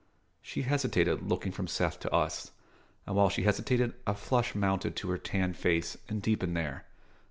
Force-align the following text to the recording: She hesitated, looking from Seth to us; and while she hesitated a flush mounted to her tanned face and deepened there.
She 0.41 0.63
hesitated, 0.63 1.21
looking 1.29 1.51
from 1.51 1.67
Seth 1.67 1.99
to 1.99 2.11
us; 2.11 2.49
and 3.05 3.15
while 3.15 3.29
she 3.29 3.43
hesitated 3.43 3.93
a 4.07 4.15
flush 4.15 4.55
mounted 4.55 4.95
to 4.95 5.11
her 5.11 5.17
tanned 5.19 5.57
face 5.57 5.95
and 6.09 6.23
deepened 6.23 6.57
there. 6.57 6.85